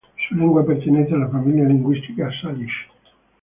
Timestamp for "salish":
2.41-2.73